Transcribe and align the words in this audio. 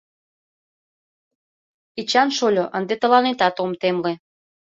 Эчан 1.99 2.29
шольо, 2.37 2.65
ынде 2.77 2.95
тыланетат 3.01 3.55
ом 3.63 3.71
темле. 3.81 4.13